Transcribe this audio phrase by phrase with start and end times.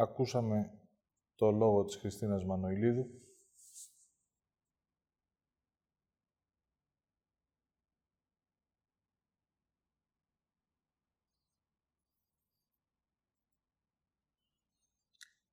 [0.00, 0.80] Ακούσαμε
[1.34, 3.22] το λόγο της Χριστίνας Μανοηλίδου.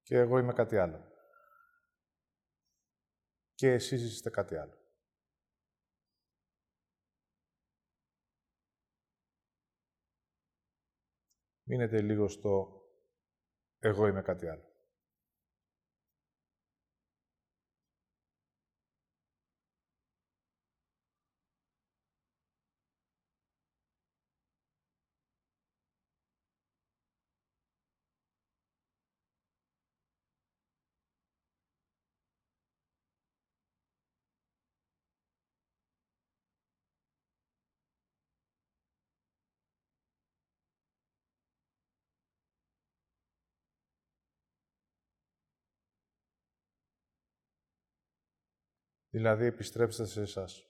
[0.03, 1.11] Και εγώ είμαι κάτι άλλο.
[3.53, 4.77] Και εσείς είστε κάτι άλλο.
[11.63, 12.74] Μείνετε λίγο στο
[13.87, 14.74] εγώ είμαι κάτι άλλο.
[49.15, 50.63] Δηλαδή, επιστρέψτε σε εσάς.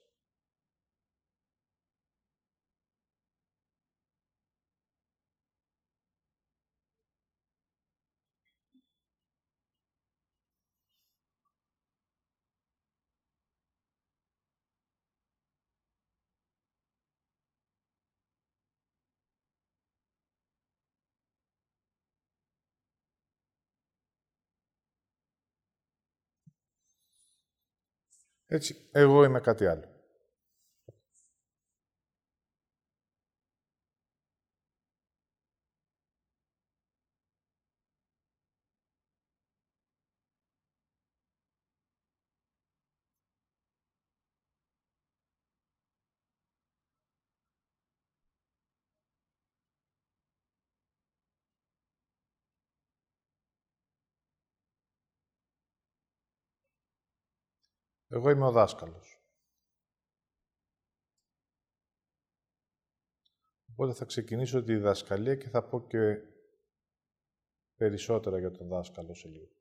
[28.56, 29.84] Έτσι, εγώ είμαι κάτι άλλο.
[58.16, 59.20] Εγώ είμαι ο δάσκαλος.
[63.72, 66.18] Οπότε θα ξεκινήσω τη διδασκαλία και θα πω και
[67.76, 69.52] περισσότερα για τον δάσκαλο σε λίγο.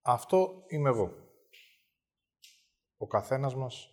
[0.00, 1.32] Αυτό είμαι εγώ.
[2.96, 3.88] Ο καθένας μας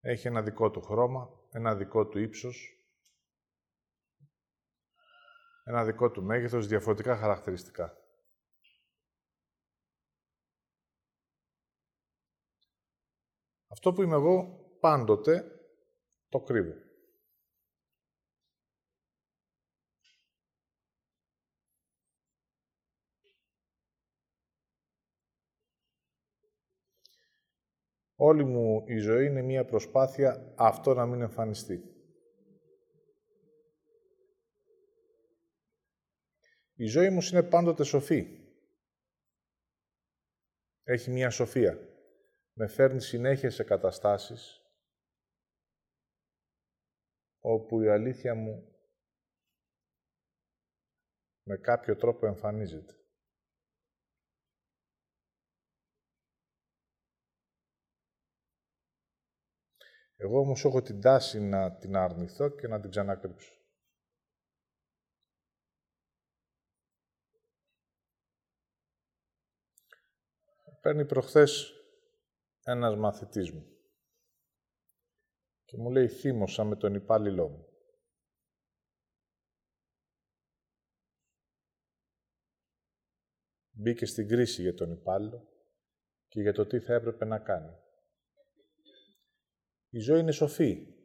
[0.00, 2.86] έχει ένα δικό του χρώμα, ένα δικό του ύψος,
[5.64, 8.07] ένα δικό του μέγεθος, διαφορετικά χαρακτηριστικά.
[13.78, 15.44] Αυτό που είμαι εγώ πάντοτε
[16.28, 16.74] το κρύβω.
[28.14, 31.82] Όλη μου η ζωή είναι μία προσπάθεια αυτό να μην εμφανιστεί.
[36.74, 38.26] Η ζωή μου είναι πάντοτε σοφή.
[40.82, 41.97] Έχει μία σοφία
[42.60, 44.62] με φέρνει συνέχεια σε καταστάσεις
[47.40, 48.76] όπου η αλήθεια μου
[51.42, 52.92] με κάποιο τρόπο εμφανίζεται.
[60.16, 63.52] Εγώ όμως έχω την τάση να την αρνηθώ και να την ξανακρύψω.
[70.80, 71.77] Παίρνει προχθές
[72.70, 73.66] ένας μαθητής μου.
[75.64, 77.66] Και μου λέει, θύμωσα με τον υπάλληλό μου.
[83.70, 85.48] Μπήκε στην κρίση για τον υπάλληλο
[86.26, 87.76] και για το τι θα έπρεπε να κάνει.
[89.88, 90.96] Η ζωή είναι σοφή.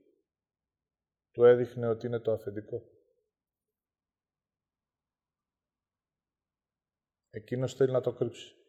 [1.32, 2.92] Του έδειχνε ότι είναι το αφεντικό.
[7.30, 8.63] Εκείνος θέλει να το κρύψει.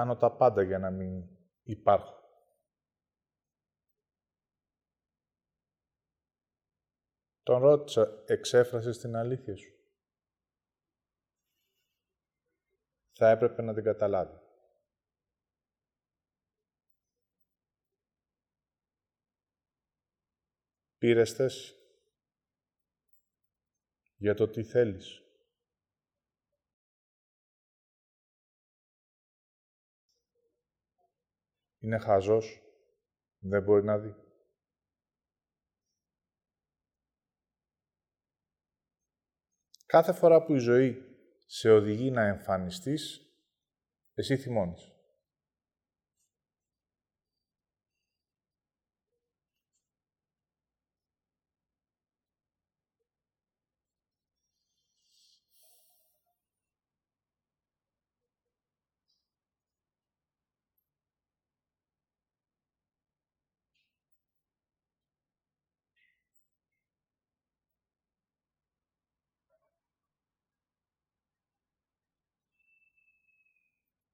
[0.00, 1.28] Κάνω τα πάντα για να μην
[1.62, 2.14] υπάρχω.
[7.42, 9.72] Τον ρώτησα, εξέφρασες την αλήθεια σου;
[13.12, 14.38] Θα έπρεπε να την καταλάβει.
[20.98, 21.74] Πήρες
[24.16, 25.29] για το τι θέλεις.
[31.80, 32.62] Είναι χαζός.
[33.38, 34.14] Δεν μπορεί να δει.
[39.86, 41.02] Κάθε φορά που η ζωή
[41.46, 43.20] σε οδηγεί να εμφανιστείς,
[44.14, 44.99] εσύ θυμώνεις.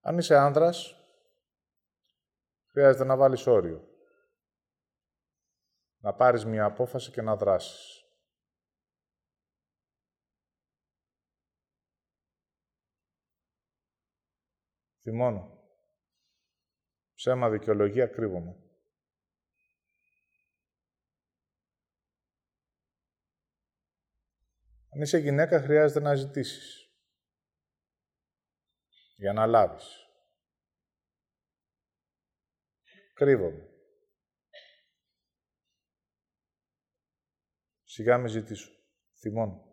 [0.06, 0.96] Αν είσαι άνδρας,
[2.66, 3.88] χρειάζεται να βάλεις όριο.
[5.98, 8.04] Να πάρεις μια απόφαση και να δράσεις.
[15.02, 15.60] Θυμώνω.
[17.14, 18.56] Ψέμα δικαιολογία κρύβομαι.
[24.88, 26.85] Αν είσαι γυναίκα, χρειάζεται να ζητήσεις
[29.16, 30.06] για να λάβεις.
[33.14, 33.70] Κρύβομαι.
[37.84, 38.70] Σιγά με ζητήσω.
[39.18, 39.64] Θυμώνω.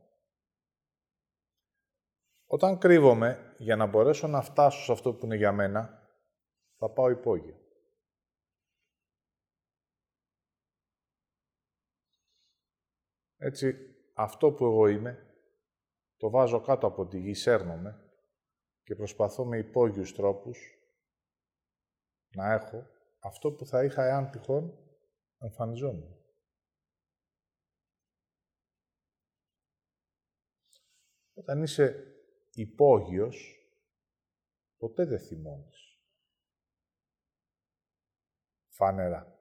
[2.45, 6.07] Όταν κρύβομαι, για να μπορέσω να φτάσω σε αυτό που είναι για μένα,
[6.77, 7.61] θα πάω υπόγειο.
[13.37, 13.75] Έτσι,
[14.13, 15.35] αυτό που εγώ είμαι,
[16.17, 18.12] το βάζω κάτω από τη γη, σέρνομαι
[18.83, 20.77] και προσπαθώ με υπόγειους τρόπους
[22.35, 22.87] να έχω
[23.19, 24.77] αυτό που θα είχα εάν τυχόν
[25.37, 26.17] εμφανιζόμουν.
[31.33, 32.15] Όταν είσαι
[32.53, 33.57] υπόγειος,
[34.77, 35.97] ποτέ δεν θυμώνεις.
[38.69, 39.37] Φανερά.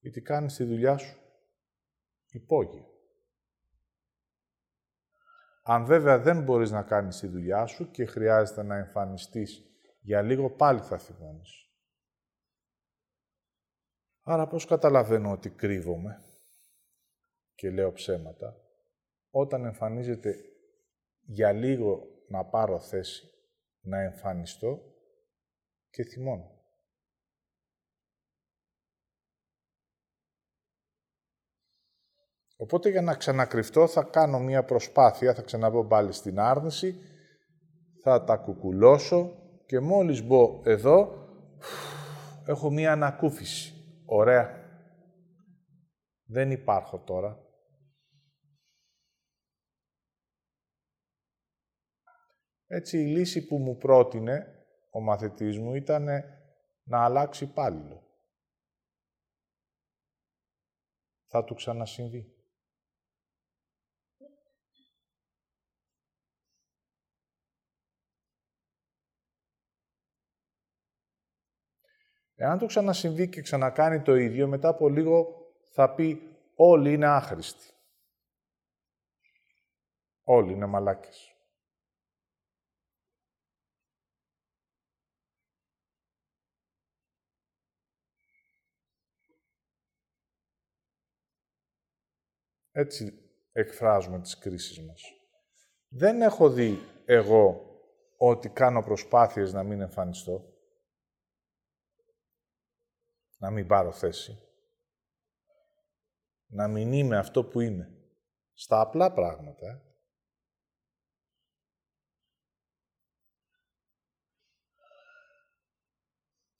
[0.00, 1.27] Ή τι κάνεις τη δουλειά σου
[2.38, 2.86] υπόγειο.
[5.62, 9.62] Αν βέβαια δεν μπορείς να κάνεις τη δουλειά σου και χρειάζεται να εμφανιστείς
[10.00, 11.68] για λίγο, πάλι θα θυμώνεις.
[14.22, 16.22] Άρα πώς καταλαβαίνω ότι κρύβομαι
[17.54, 18.56] και λέω ψέματα,
[19.30, 20.34] όταν εμφανίζεται
[21.20, 23.30] για λίγο να πάρω θέση,
[23.80, 24.80] να εμφανιστώ
[25.90, 26.57] και θυμώνω.
[32.60, 36.94] Οπότε για να ξανακρυφτώ θα κάνω μία προσπάθεια, θα ξαναμπω πάλι στην άρνηση,
[38.02, 39.32] θα τα κουκουλώσω
[39.66, 41.28] και μόλις μπω εδώ,
[42.46, 43.72] έχω μία ανακούφιση.
[44.04, 44.66] Ωραία.
[46.24, 47.46] Δεν υπάρχω τώρα.
[52.66, 56.04] Έτσι η λύση που μου πρότεινε ο μαθητής μου ήταν
[56.82, 58.02] να αλλάξει υπάλληλο.
[61.26, 62.37] Θα του ξανασυμβεί.
[72.40, 77.72] Εάν το ξανασυμβεί και ξανακάνει το ίδιο, μετά από λίγο θα πει όλοι είναι άχρηστοι.
[80.22, 81.32] Όλοι είναι μαλάκες.
[92.70, 95.02] Έτσι εκφράζουμε τις κρίσεις μας.
[95.88, 97.80] Δεν έχω δει εγώ
[98.16, 100.57] ότι κάνω προσπάθειες να μην εμφανιστώ
[103.38, 104.42] να μην πάρω θέση.
[106.46, 107.92] Να μην είμαι αυτό που είμαι.
[108.52, 109.66] Στα απλά πράγματα.
[109.66, 109.82] Ε.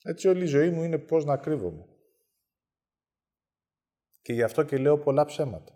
[0.01, 1.85] Έτσι όλη η ζωή μου είναι πώς να κρύβομαι.
[4.21, 5.73] Και γι' αυτό και λέω πολλά ψέματα.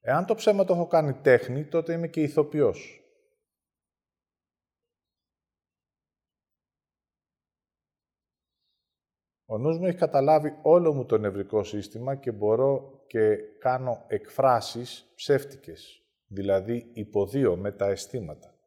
[0.00, 3.01] Εάν το ψέμα το έχω κάνει τέχνη, τότε είμαι και ηθοποιός.
[9.52, 15.12] Ο νους μου έχει καταλάβει όλο μου το νευρικό σύστημα και μπορώ και κάνω εκφράσεις
[15.14, 18.58] ψεύτικες, δηλαδή υποδίω με τα αισθήματα.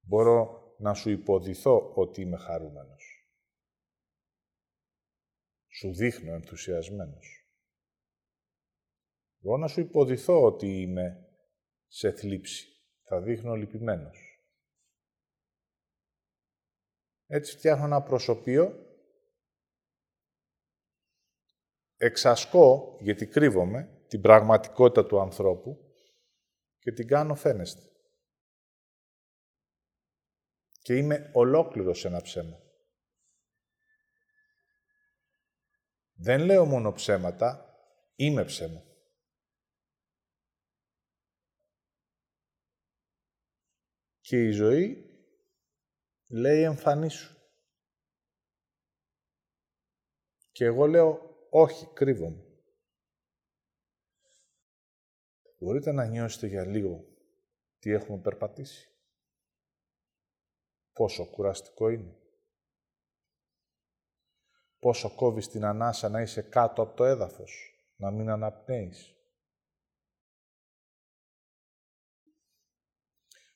[0.00, 3.30] Μπορώ να σου υποδηθώ ότι είμαι χαρούμενος.
[5.68, 7.48] Σου δείχνω ενθουσιασμένος.
[9.38, 11.28] Μπορώ να σου υποδηθώ ότι είμαι
[11.86, 12.66] σε θλίψη.
[13.02, 14.42] Θα δείχνω λυπημένος.
[17.26, 18.87] Έτσι φτιάχνω ένα προσωπείο
[21.98, 25.94] εξασκώ, γιατί κρύβομαι, την πραγματικότητα του ανθρώπου
[26.78, 27.86] και την κάνω φαίνεστη.
[30.82, 32.60] Και είμαι ολόκληρος σε ένα ψέμα.
[36.12, 37.76] Δεν λέω μόνο ψέματα,
[38.14, 38.82] είμαι ψέμα.
[44.20, 45.04] Και η ζωή
[46.26, 47.36] λέει εμφανίσου.
[50.50, 52.42] Και εγώ λέω όχι, κρύβομαι.
[55.58, 57.04] Μπορείτε να νιώσετε για λίγο
[57.78, 58.92] τι έχουμε περπατήσει.
[60.92, 62.16] Πόσο κουραστικό είναι.
[64.78, 69.12] Πόσο κόβεις την ανάσα να είσαι κάτω από το έδαφος, να μην αναπνέεις.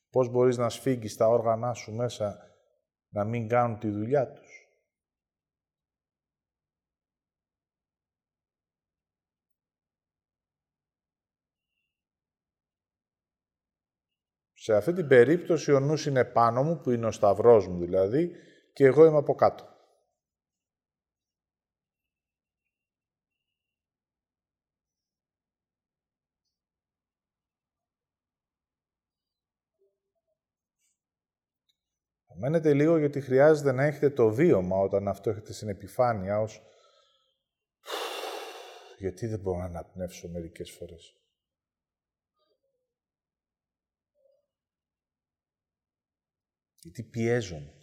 [0.09, 2.57] Πώς μπορείς να σφίγγεις τα όργανά σου μέσα
[3.09, 4.42] να μην κάνουν τη δουλειά τους.
[14.63, 18.35] Σε αυτή την περίπτωση ο νους είναι πάνω μου, που είναι ο σταυρός μου δηλαδή,
[18.73, 19.67] και εγώ είμαι από κάτω.
[32.35, 36.61] Μένετε λίγο γιατί χρειάζεται να έχετε το βίωμα όταν αυτό έχετε στην επιφάνεια ως
[38.97, 41.22] γιατί δεν μπορώ να αναπνεύσω μερικές φορές.
[46.83, 47.73] Γιατί πιέζομαι.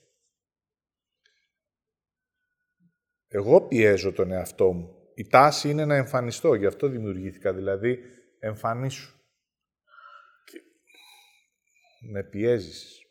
[3.27, 5.13] Εγώ πιέζω τον εαυτό μου.
[5.15, 7.99] Η τάση είναι να εμφανιστώ, γι' αυτό δημιουργήθηκα, δηλαδή
[8.39, 9.19] εμφανίσου.
[10.45, 10.61] Και
[12.11, 13.03] με πιέζεις.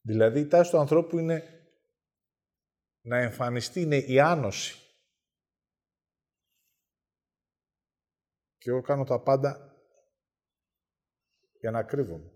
[0.00, 1.68] Δηλαδή η τάση του ανθρώπου είναι
[3.00, 4.80] να εμφανιστεί, είναι η άνοση.
[8.58, 9.75] Και εγώ κάνω τα πάντα
[11.60, 12.30] για να κρύβομαι.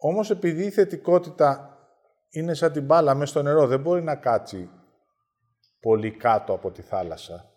[0.00, 1.78] Όμως επειδή η θετικότητα
[2.30, 4.70] είναι σαν την μπάλα μέσα στο νερό, δεν μπορεί να κάτσει
[5.80, 7.52] πολύ κάτω από τη θάλασσα.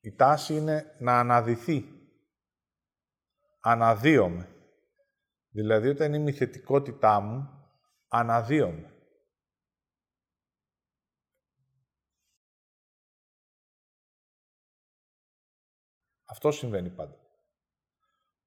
[0.00, 1.84] Η τάση είναι να αναδυθεί.
[3.60, 4.48] Αναδύομαι.
[5.50, 7.55] Δηλαδή, όταν είναι η θετικότητά μου,
[8.08, 8.90] αναδύομαι.
[16.24, 17.20] Αυτό συμβαίνει πάντα.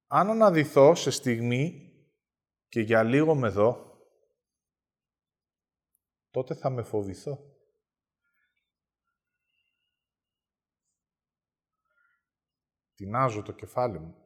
[0.06, 1.92] Αν αναδυθώ σε στιγμή
[2.68, 3.98] και για λίγο με δω,
[6.30, 7.38] τότε θα με φοβηθώ.
[12.94, 14.19] Τινάζω το κεφάλι μου.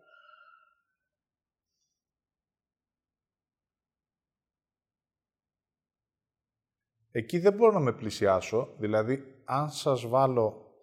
[7.17, 10.75] Εκεί δεν μπορώ να με πλησιάσω, δηλαδή αν σας βάλω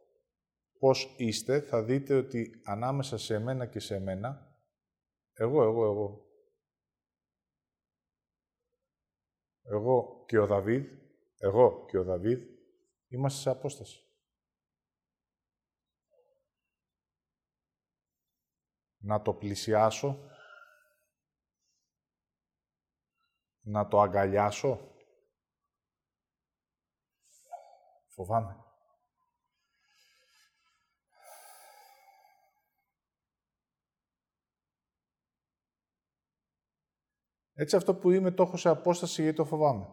[0.80, 4.56] πώς είστε, θα δείτε ότι ανάμεσα σε εμένα και σε εμένα,
[5.34, 6.26] εγώ, εγώ, εγώ,
[9.62, 10.86] εγώ και ο Δαβίδ,
[11.38, 12.42] εγώ και ο Δαβίδ,
[13.08, 14.06] είμαστε σε απόσταση.
[18.98, 20.30] Να το πλησιάσω,
[23.62, 24.91] να το αγκαλιάσω,
[28.14, 28.66] Φοβάμαι.
[37.54, 39.88] Έτσι αυτό που είμαι το έχω σε απόσταση γιατί το φοβάμαι.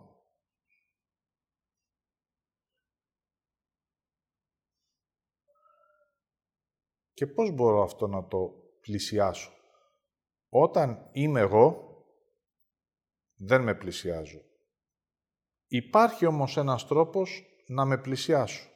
[7.13, 8.49] Και πώς μπορώ αυτό να το
[8.81, 9.53] πλησιάσω;
[10.49, 11.89] Όταν είμαι εγώ,
[13.35, 14.41] δεν με πλησιάζω.
[15.67, 18.69] Υπάρχει όμως ένας τρόπος να με πλησιάσω.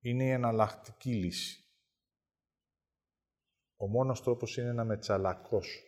[0.00, 1.62] Είναι η εναλλακτική λύση.
[3.76, 5.82] Ο μόνος τρόπος είναι να με τσαλακώσω,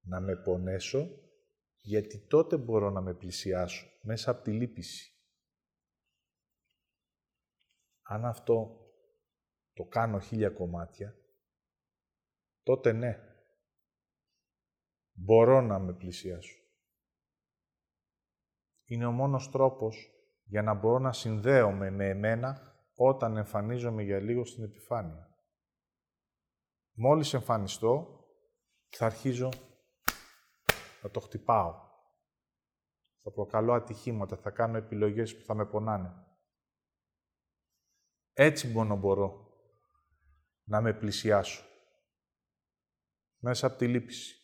[0.00, 1.08] να με πονέσω,
[1.76, 5.12] γιατί τότε μπορώ να με πλησιάσω μέσα από τη λύπηση.
[8.02, 8.86] Αν αυτό
[9.72, 11.16] το κάνω χίλια κομμάτια,
[12.62, 13.18] τότε ναι,
[15.12, 16.61] μπορώ να με πλησιάσω
[18.92, 20.10] είναι ο μόνος τρόπος
[20.44, 25.36] για να μπορώ να συνδέομαι με εμένα όταν εμφανίζομαι για λίγο στην επιφάνεια.
[26.92, 28.24] Μόλις εμφανιστώ,
[28.88, 29.48] θα αρχίζω
[31.02, 31.90] να το χτυπάω.
[33.22, 36.26] Θα προκαλώ ατυχήματα, θα κάνω επιλογές που θα με πονάνε.
[38.32, 39.56] Έτσι μόνο μπορώ
[40.64, 41.64] να με πλησιάσω.
[43.38, 44.41] Μέσα από τη λύπηση.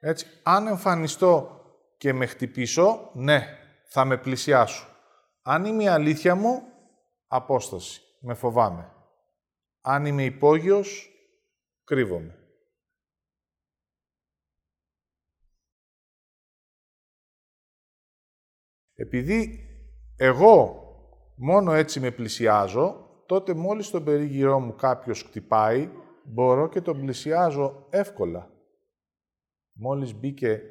[0.00, 1.60] Έτσι, αν εμφανιστώ
[1.96, 4.86] και με χτυπήσω, ναι, θα με πλησιάσω.
[5.42, 6.62] Αν είμαι η αλήθεια μου,
[7.26, 8.00] απόσταση.
[8.20, 8.92] Με φοβάμαι.
[9.80, 11.10] Αν είμαι υπόγειος,
[11.84, 12.34] κρύβομαι.
[18.94, 19.68] Επειδή
[20.16, 20.84] εγώ
[21.36, 25.90] μόνο έτσι με πλησιάζω, τότε μόλις στον περίγυρό μου κάποιος χτυπάει,
[26.24, 28.49] μπορώ και τον πλησιάζω εύκολα.
[29.82, 30.62] Μόλις μπήκε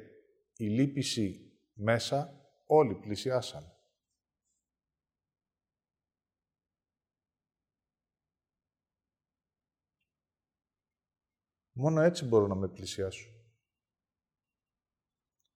[0.56, 3.72] η λύπηση μέσα, όλοι πλησιάσαν.
[11.72, 13.28] Μόνο έτσι μπορώ να με πλησιάσω.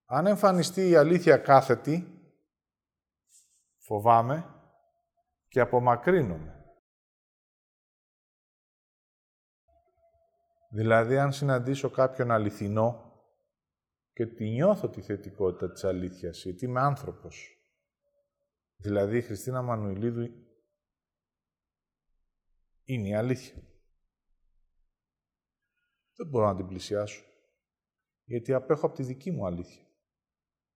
[0.04, 2.22] Αν εμφανιστεί η αλήθεια κάθετη,
[3.78, 4.54] φοβάμαι
[5.48, 6.76] και απομακρύνομαι.
[10.70, 13.03] Δηλαδή, αν συναντήσω κάποιον αληθινό
[14.14, 17.58] και τη νιώθω τη θετικότητα της αλήθειας, γιατί είμαι άνθρωπος.
[18.76, 20.28] Δηλαδή, η Χριστίνα Μανουηλίδου
[22.84, 23.62] είναι η αλήθεια.
[26.16, 27.24] Δεν μπορώ να την πλησιάσω,
[28.24, 29.86] γιατί απέχω από τη δική μου αλήθεια.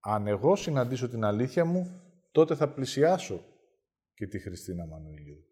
[0.01, 2.03] Αν εγώ συναντήσω την αλήθεια μου,
[2.33, 3.45] τότε θα πλησιάσω
[4.15, 5.45] και τη Χριστίνα Μανουηλίδου.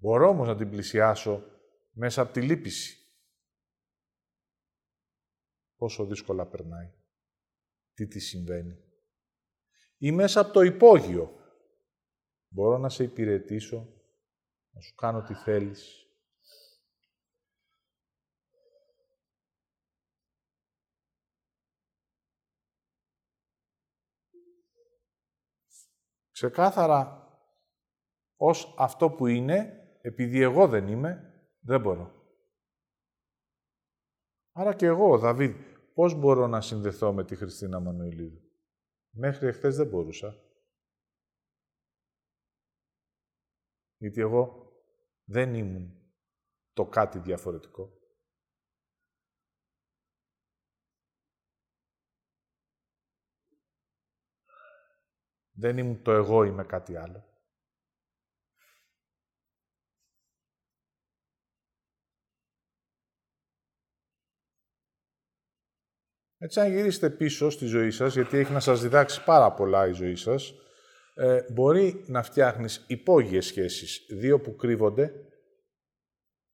[0.00, 1.44] Μπορώ όμως να την πλησιάσω
[1.90, 2.97] μέσα από τη λύπηση.
[5.78, 6.92] Πόσο δύσκολα περνάει.
[7.94, 8.76] Τι της συμβαίνει.
[9.96, 11.32] Ή μέσα από το υπόγειο.
[12.48, 13.76] Μπορώ να σε υπηρετήσω,
[14.70, 16.02] να σου κάνω τι θέλεις.
[26.30, 27.28] Ξεκάθαρα
[28.36, 32.17] ως αυτό που είναι επειδή εγώ δεν είμαι, δεν μπορώ.
[34.60, 35.56] Άρα και εγώ, ο Δαβίδ,
[35.94, 38.40] πώς μπορώ να συνδεθώ με τη Χριστίνα Μανουηλίδου;
[39.10, 40.42] Μέχρι εχθές δεν μπορούσα.
[43.96, 44.72] Γιατί εγώ
[45.24, 46.12] δεν ήμουν
[46.72, 47.92] το κάτι διαφορετικό.
[55.50, 57.27] Δεν ήμουν το εγώ είμαι κάτι άλλο.
[66.38, 69.92] Έτσι, αν γυρίσετε πίσω στη ζωή σας, γιατί έχει να σας διδάξει πάρα πολλά η
[69.92, 70.54] ζωή σας,
[71.14, 74.06] ε, μπορεί να φτιάχνεις υπόγειες σχέσεις.
[74.10, 75.12] Δύο που κρύβονται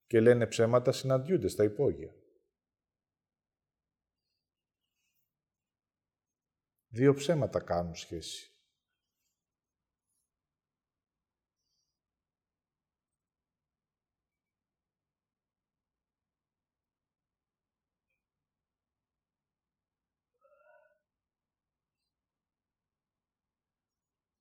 [0.07, 2.15] και λένε ψέματα συναντιούνται στα υπόγεια.
[6.89, 8.54] Δύο ψέματα κάνουν σχέση.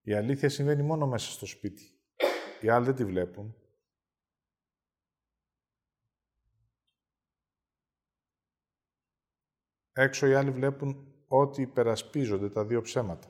[0.06, 1.92] Η αλήθεια συμβαίνει μόνο μέσα στο σπίτι.
[2.62, 3.56] Οι άλλοι δεν τη βλέπουν.
[9.92, 13.28] Έξω οι άλλοι βλέπουν ότι υπερασπίζονται τα δύο ψέματα.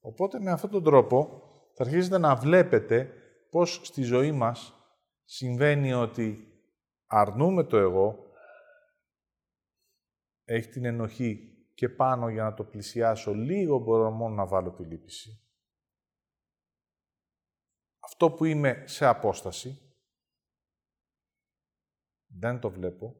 [0.00, 1.42] Οπότε με αυτόν τον τρόπο
[1.74, 3.12] θα αρχίσετε να βλέπετε
[3.50, 4.74] πώς στη ζωή μας
[5.24, 6.52] συμβαίνει ότι
[7.06, 8.31] αρνούμε το εγώ,
[10.54, 14.84] έχει την ενοχή και πάνω για να το πλησιάσω, λίγο μπορώ μόνο να βάλω τη
[14.84, 15.46] λύπηση.
[17.98, 19.96] Αυτό που είμαι σε απόσταση,
[22.26, 23.16] δεν το βλέπω.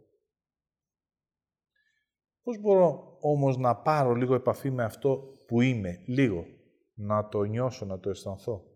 [2.43, 5.17] Πώς μπορώ όμως να πάρω λίγο επαφή με αυτό
[5.47, 6.47] που είμαι, λίγο,
[6.95, 8.67] να το νιώσω, να το αισθανθώ;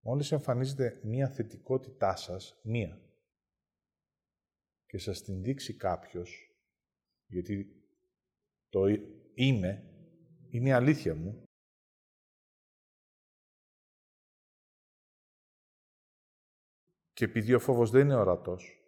[0.00, 3.05] Μόλις εμφανίζεται μία θετικότητά σας, μία,
[4.96, 6.56] και σας την δείξει κάποιος,
[7.26, 7.84] γιατί
[8.68, 8.86] το
[9.34, 9.84] είμαι,
[10.50, 11.44] είναι η αλήθεια μου,
[17.12, 18.80] και επειδή ο φόβος δεν είναι ορατός,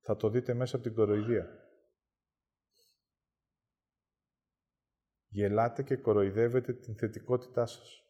[0.00, 1.70] θα το δείτε μέσα από την κοροϊδία.
[5.28, 8.07] Γελάτε και κοροϊδεύετε την θετικότητά σας.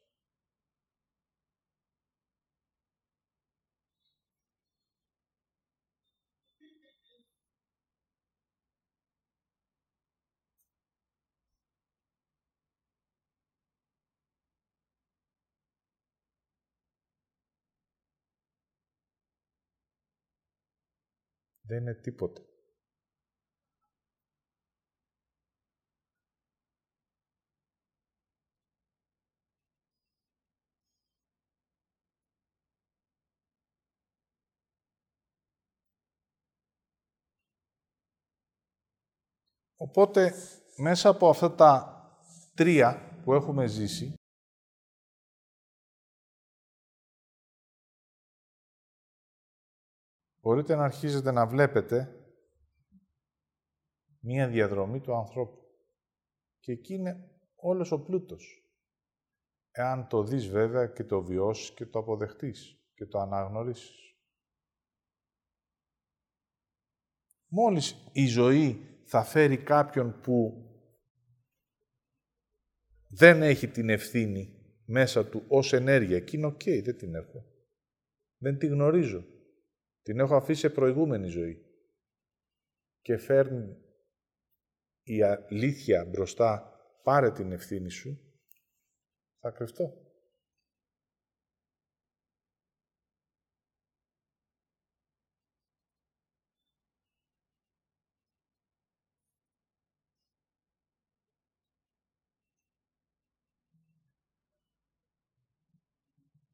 [21.68, 22.42] Δεν είναι τίποτα.
[39.76, 40.34] Οπότε,
[40.76, 42.02] μέσα από αυτά τα
[42.54, 44.17] τρία που έχουμε ζήσει,
[50.40, 52.12] μπορείτε να αρχίζετε να βλέπετε
[54.20, 55.58] μία διαδρομή του ανθρώπου.
[56.58, 58.62] Και εκεί είναι όλος ο πλούτος.
[59.70, 64.16] Εάν το δεις βέβαια και το βιώσεις και το αποδεχτείς και το αναγνωρίσεις.
[67.46, 70.62] Μόλις η ζωή θα φέρει κάποιον που
[73.08, 77.44] δεν έχει την ευθύνη μέσα του ως ενέργεια, εκείνο οκ, δεν την έχω.
[78.36, 79.24] Δεν την γνωρίζω.
[80.08, 81.64] Την έχω αφήσει σε προηγούμενη ζωή.
[83.00, 83.76] Και φέρνει
[85.02, 88.18] η αλήθεια μπροστά, πάρε την ευθύνη σου,
[89.40, 89.92] θα κρυφτώ.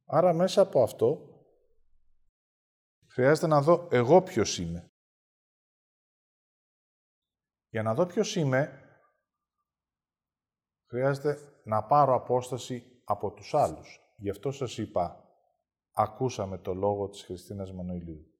[0.05, 1.34] Άρα μέσα από αυτό
[3.15, 4.93] χρειάζεται να δω εγώ ποιος είμαι.
[7.69, 8.81] Για να δω ποιος είμαι,
[10.87, 14.01] χρειάζεται να πάρω απόσταση από τους άλλους.
[14.17, 15.29] Γι' αυτό σας είπα,
[15.93, 18.34] ακούσαμε το λόγο της Χριστίνας Μανοηλίου.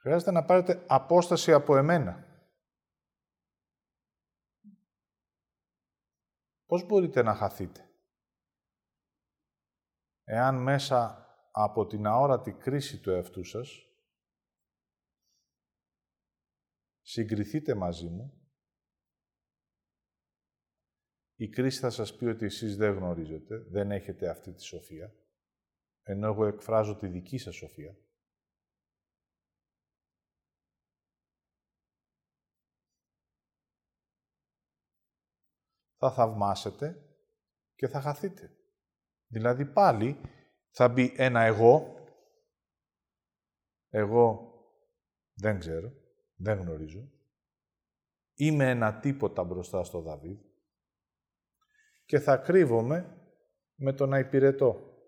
[0.00, 2.24] Χρειάζεται να πάρετε απόσταση από εμένα.
[6.64, 7.90] Πώς μπορείτε να χαθείτε;
[10.24, 13.68] Εάν μέσα από την αόρατη κρίση του εαυτού σας
[17.00, 18.52] συγκριθείτε μαζί μου,
[21.34, 25.14] η κρίση θα σας πει ότι εσείς δεν γνωρίζετε, δεν έχετε αυτή τη σοφία,
[26.02, 27.96] ενώ εγώ εκφράζω τη δική σας σοφία.
[36.00, 37.04] Θα θαυμάσετε
[37.74, 38.56] και θα χαθείτε.
[39.26, 40.20] Δηλαδή πάλι
[40.70, 42.04] θα μπει ένα εγώ,
[43.88, 44.54] εγώ
[45.34, 45.92] δεν ξέρω,
[46.34, 47.10] δεν γνωρίζω,
[48.34, 50.38] είμαι ένα τίποτα μπροστά στο Δαβίδ
[52.04, 53.20] και θα κρύβομαι
[53.74, 54.98] με το να υπηρετώ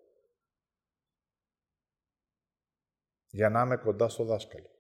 [3.27, 4.72] για να είμαι κοντά στο δάσκαλο.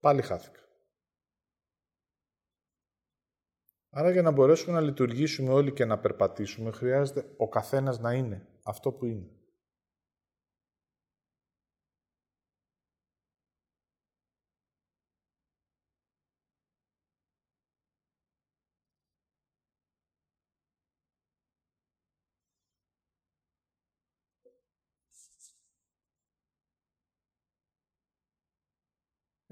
[0.00, 0.60] Πάλι χάθηκα.
[3.90, 8.46] Άρα για να μπορέσουμε να λειτουργήσουμε όλοι και να περπατήσουμε, χρειάζεται ο καθένας να είναι
[8.62, 9.30] αυτό που είναι.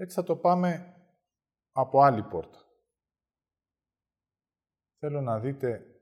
[0.01, 0.97] Έτσι θα το πάμε
[1.73, 2.59] από άλλη πόρτα.
[4.99, 6.01] Θέλω να δείτε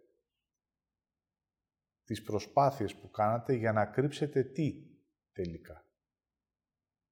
[2.04, 4.96] τις προσπάθειες που κάνατε για να κρύψετε τι
[5.32, 5.87] τελικά.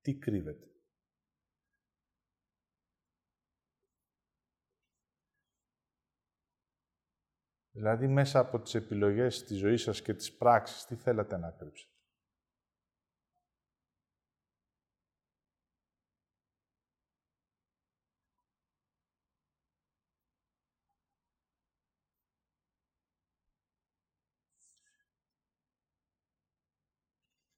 [0.01, 0.69] Τι κρύβεται.
[7.71, 11.94] Δηλαδή μέσα από τις επιλογές της ζωής σας και της πράξης, τι θέλατε να κρύψετε;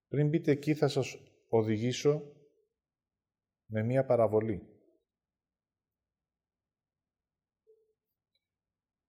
[0.08, 1.16] Πριν μπείτε εκεί θα σας
[1.48, 2.36] οδηγήσω
[3.66, 4.76] με μία παραβολή.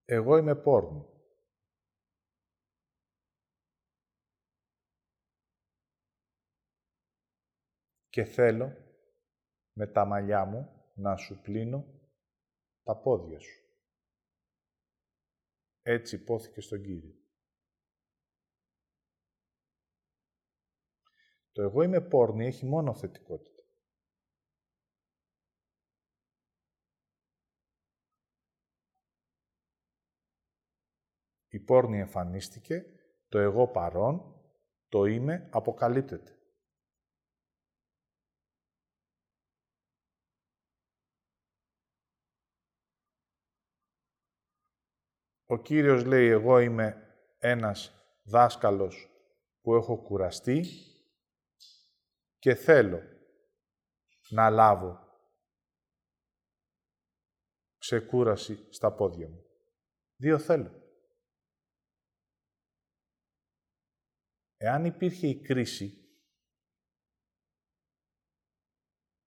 [0.05, 1.05] Εγώ είμαι πόρνη.
[8.09, 8.71] Και θέλω
[9.73, 11.85] με τα μαλλιά μου να σου πλύνω
[12.83, 13.65] τα πόδια σου.
[15.81, 17.16] Έτσι υπόθηκε στον Κύριο.
[21.57, 23.63] Το εγώ είμαι πόρνη έχει μόνο θετικότητα.
[31.47, 32.85] Η πόρνη εμφανίστηκε,
[33.29, 34.41] το εγώ παρόν,
[34.89, 36.39] το είμαι αποκαλύπτεται.
[45.45, 47.91] Ο Κύριος λέει, εγώ είμαι ένας
[48.23, 49.09] δάσκαλος
[49.61, 50.86] που έχω κουραστεί
[52.47, 53.01] και θέλω
[54.29, 54.99] να λάβω
[57.77, 59.45] ξεκούραση στα πόδια μου.
[60.15, 60.71] Δύο θέλω.
[64.57, 66.09] Εάν υπήρχε η κρίση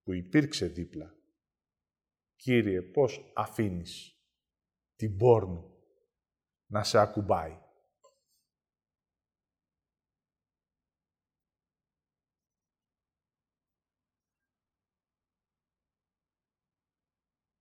[0.03, 1.15] που υπήρξε δίπλα,
[2.37, 4.21] Κύριε, πώς αφήνεις
[4.97, 5.65] την πόρνη
[6.67, 7.59] να σε ακουμπάει;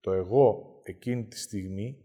[0.00, 2.04] Το εγώ εκείνη τη στιγμή,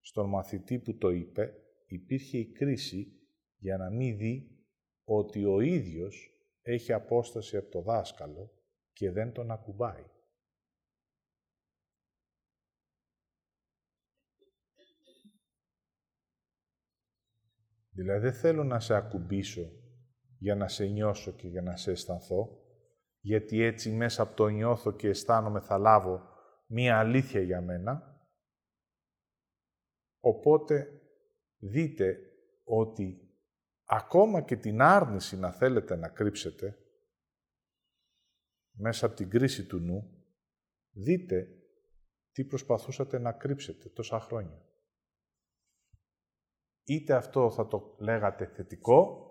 [0.00, 1.54] στον μαθητή που το είπε,
[1.86, 3.20] υπήρχε η κρίση
[3.56, 4.66] για να μην δει
[5.04, 6.30] ότι ο ίδιος
[6.62, 8.50] έχει απόσταση από το δάσκαλο
[8.92, 10.04] και δεν τον ακουμπάει.
[17.94, 19.70] Δηλαδή δεν θέλω να σε ακουμπήσω
[20.38, 22.58] για να σε νιώσω και για να σε αισθανθώ,
[23.20, 26.31] γιατί έτσι μέσα από το νιώθω και αισθάνομαι θα λάβω
[26.72, 28.20] μία αλήθεια για μένα.
[30.20, 31.00] Οπότε
[31.58, 32.18] δείτε
[32.64, 33.36] ότι
[33.84, 36.76] ακόμα και την άρνηση να θέλετε να κρύψετε
[38.70, 40.26] μέσα από την κρίση του νου,
[40.90, 41.48] δείτε
[42.32, 44.66] τι προσπαθούσατε να κρύψετε τόσα χρόνια.
[46.84, 49.30] Είτε αυτό θα το λέγατε θετικό,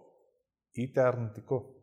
[0.71, 1.80] είτε αρνητικό.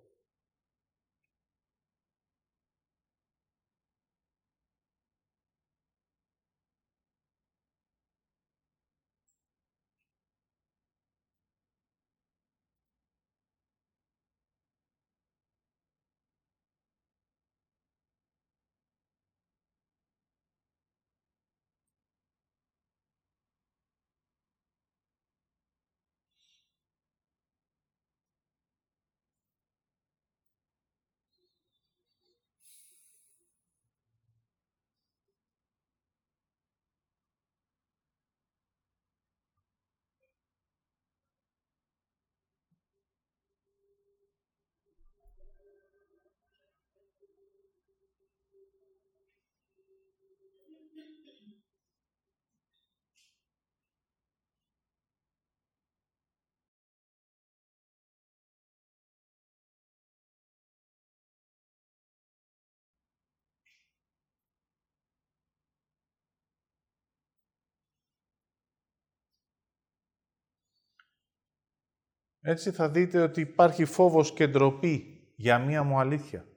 [72.49, 76.49] Έτσι θα δείτε ότι υπάρχει φόβος και ντροπή για μία μου αλήθεια.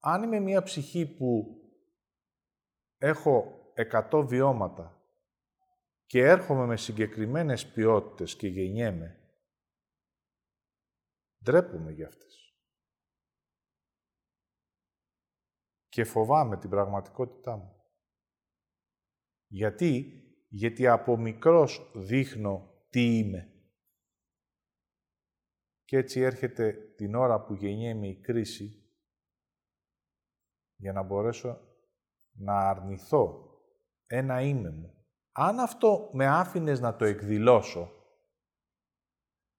[0.00, 1.56] Αν είμαι μία ψυχή που
[3.02, 3.62] έχω
[4.10, 5.02] 100 βιώματα
[6.06, 9.20] και έρχομαι με συγκεκριμένες ποιότητες και γεννιέμαι,
[11.44, 12.56] ντρέπομαι για αυτές.
[15.88, 17.84] Και φοβάμαι την πραγματικότητά μου.
[19.46, 23.52] Γιατί, γιατί από μικρός δείχνω τι είμαι.
[25.84, 28.86] Και έτσι έρχεται την ώρα που γεννιέμαι η κρίση
[30.76, 31.71] για να μπορέσω
[32.32, 33.50] να αρνηθώ
[34.06, 35.06] ένα είμαι μου.
[35.32, 37.90] Αν αυτό με άφηνες να το εκδηλώσω,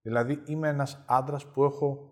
[0.01, 2.11] δηλαδή είμαι ένας άντρας που έχω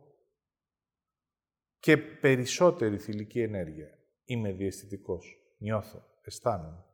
[1.79, 3.97] και περισσότερη θηλυκή ενέργεια.
[4.23, 5.37] Είμαι διαισθητικός.
[5.57, 6.03] Νιώθω.
[6.21, 6.85] Αισθάνομαι.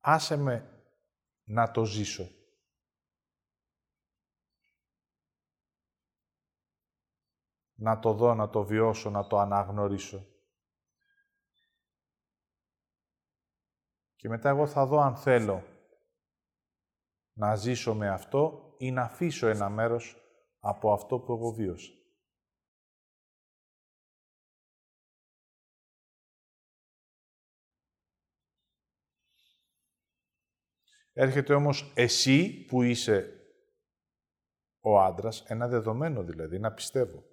[0.00, 0.84] άσε με
[1.44, 2.28] να το ζήσω.
[7.82, 10.26] Να το δω, να το βιώσω, να το αναγνωρίσω.
[14.14, 15.62] Και μετά εγώ θα δω αν θέλω
[17.32, 20.16] να ζήσω με αυτό ή να αφήσω ένα μέρος
[20.58, 21.92] από αυτό που εγώ βίωσα.
[31.12, 33.34] Έρχεται όμως εσύ που είσαι
[34.80, 37.29] ο άντρας, ένα δεδομένο δηλαδή, να πιστεύω.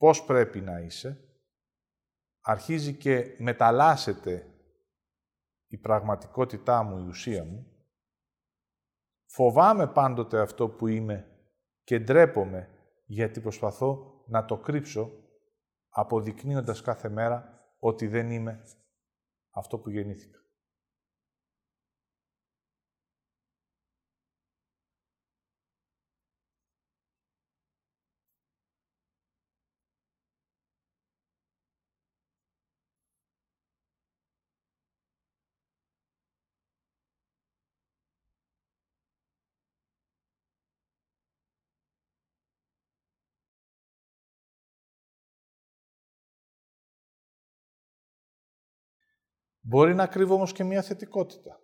[0.00, 1.24] Πώς πρέπει να είσαι,
[2.40, 4.46] αρχίζει και μεταλλάσσεται
[5.66, 7.66] η πραγματικότητά μου, η ουσία μου.
[9.26, 11.40] Φοβάμαι πάντοτε αυτό που είμαι
[11.82, 12.68] και ντρέπομαι
[13.06, 15.10] γιατί προσπαθώ να το κρύψω
[15.88, 18.64] αποδεικνύοντας κάθε μέρα ότι δεν είμαι
[19.50, 20.39] αυτό που γεννήθηκα.
[49.70, 51.60] Μπορεί να κρύβω όμως και μια θετικότητα.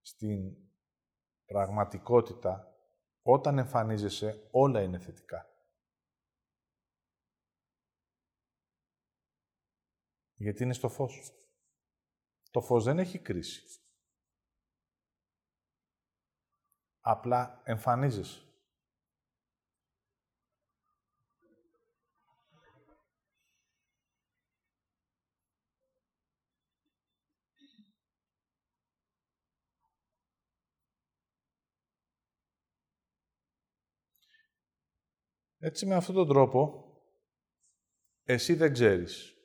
[0.00, 0.56] Στην
[1.44, 2.78] πραγματικότητα,
[3.22, 5.46] όταν εμφανίζεσαι, όλα είναι θετικά.
[10.34, 11.32] Γιατί είναι στο φως.
[12.50, 13.80] Το φως δεν έχει κρίση.
[17.00, 18.53] Απλά εμφανίζεσαι.
[35.66, 36.84] Έτσι με αυτόν τον τρόπο,
[38.22, 39.36] εσύ δεν ξέρεις.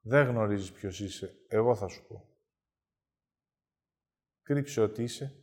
[0.00, 1.44] Δεν γνωρίζεις ποιος είσαι.
[1.48, 2.38] Εγώ θα σου πω.
[4.42, 5.42] Κρύψε ότι είσαι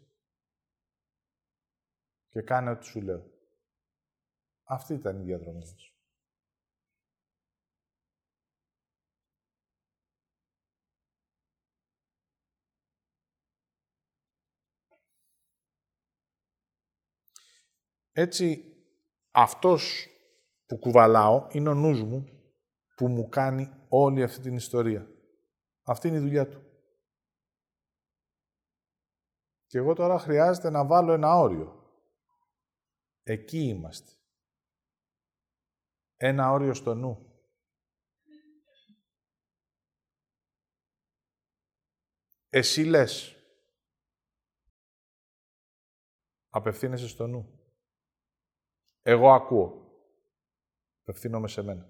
[2.27, 3.31] και κάνε ό,τι σου λέω.
[4.63, 5.93] Αυτή ήταν η διαδρομή μας.
[18.11, 18.74] Έτσι,
[19.35, 20.07] αυτός
[20.65, 22.25] που κουβαλάω είναι ο νους μου
[22.95, 25.07] που μου κάνει όλη αυτή την ιστορία.
[25.83, 26.63] Αυτή είναι η δουλειά του.
[29.65, 31.83] Και εγώ τώρα χρειάζεται να βάλω ένα όριο.
[33.23, 34.11] Εκεί είμαστε.
[36.15, 37.29] Ένα όριο στο νου.
[42.49, 43.35] Εσύ λες.
[46.49, 47.54] Απευθύνεσαι στο νου.
[49.07, 49.83] Εγώ ακούω.
[51.01, 51.89] Απευθύνομαι σε μένα.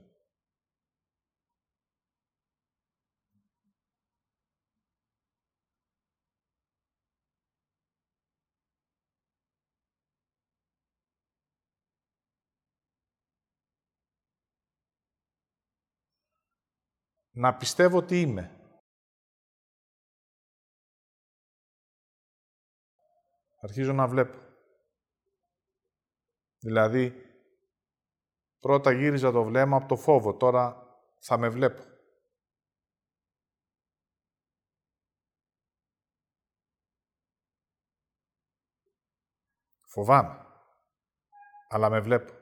[17.31, 18.59] Να πιστεύω ότι είμαι.
[23.61, 24.44] Αρχίζω να βλέπω.
[26.65, 27.13] Δηλαδή,
[28.59, 31.83] πρώτα γύριζα το βλέμμα από το φόβο, τώρα θα με βλέπω.
[39.81, 40.45] Φοβάμαι,
[41.67, 42.33] αλλά με βλέπω.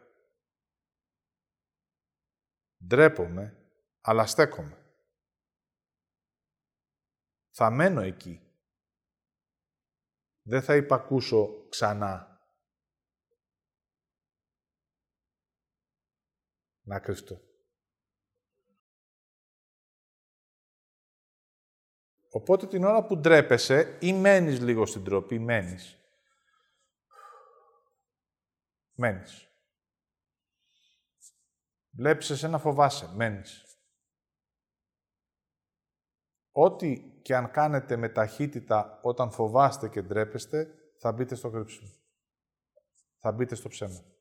[2.88, 4.96] Ντρέπομαι, αλλά στέκομαι.
[7.50, 8.42] Θα μένω εκεί.
[10.42, 12.33] Δεν θα υπακούσω ξανά
[16.84, 17.42] να κρυφτώ.
[22.30, 25.98] Οπότε την ώρα που ντρέπεσαι ή μένεις λίγο στην τροπή, μένεις.
[28.94, 29.48] Μένεις.
[31.90, 33.66] Βλέπεις εσένα φοβάσαι, μένεις.
[36.52, 41.90] Ό,τι και αν κάνετε με ταχύτητα όταν φοβάστε και ντρέπεστε, θα μπείτε στο κρύψιμο.
[43.18, 44.13] Θα μπείτε στο ψέμα.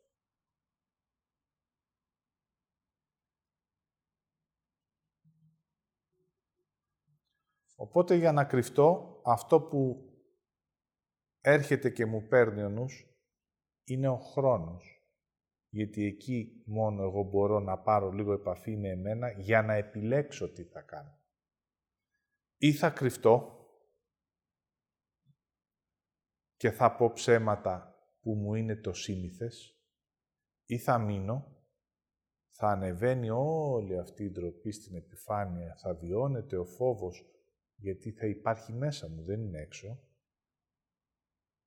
[7.82, 10.10] Οπότε για να κρυφτώ, αυτό που
[11.40, 13.06] έρχεται και μου παίρνει ο νους,
[13.84, 15.06] είναι ο χρόνος.
[15.68, 20.64] Γιατί εκεί μόνο εγώ μπορώ να πάρω λίγο επαφή με εμένα για να επιλέξω τι
[20.64, 21.18] θα κάνω.
[22.56, 23.66] Ή θα κρυφτώ
[26.56, 29.76] και θα πω ψέματα που μου είναι το σύνηθες,
[30.66, 31.56] ή θα μείνω,
[32.50, 37.31] θα ανεβαίνει όλη αυτή η ντροπή στην επιφάνεια, θα βιώνεται ο φόβος
[37.82, 40.00] γιατί θα υπάρχει μέσα μου, δεν είναι έξω.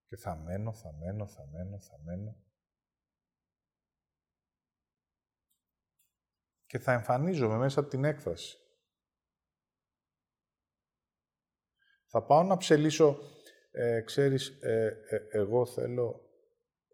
[0.05, 2.43] Και θα μένω, θα μένω, θα μένω, θα μένω.
[6.65, 8.57] Και θα εμφανίζομαι μέσα από την έκφραση.
[12.05, 13.17] Θα πάω να ψελίσω,
[13.71, 16.29] ε, ξέρεις, ε, ε, εγώ θέλω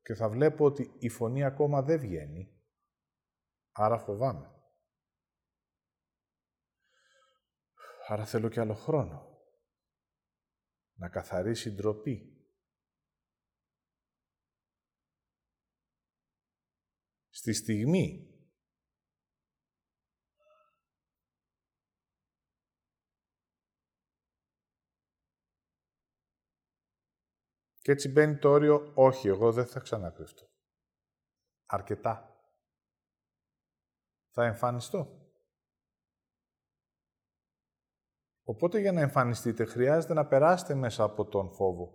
[0.04, 2.62] και θα βλέπω ότι η φωνή ακόμα δεν βγαίνει.
[3.72, 4.61] Άρα φοβάμαι.
[8.12, 9.42] Άρα θέλω και άλλο χρόνο.
[10.94, 12.46] Να καθαρίσει η ντροπή.
[17.30, 18.26] Στη στιγμή
[27.76, 30.50] Και έτσι μπαίνει το όριο, όχι, εγώ δεν θα ξανακρυφτώ.
[31.66, 32.44] Αρκετά.
[34.30, 35.21] Θα εμφανιστώ.
[38.52, 41.94] Οπότε για να εμφανιστείτε χρειάζεται να περάσετε μέσα από τον φόβο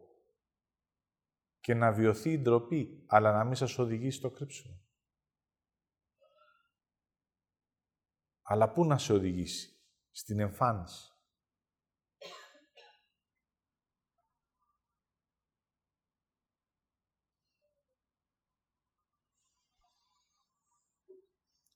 [1.60, 4.80] και να βιωθεί η ντροπή, αλλά να μην σας οδηγήσει στο κρύψιμο.
[8.42, 11.10] Αλλά πού να σε οδηγήσει, στην εμφάνιση.